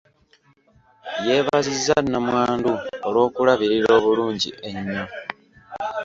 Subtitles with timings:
[1.25, 2.71] Yeebazizza nnamwandu
[3.07, 5.05] olw'okulabirira obulungi ennyo.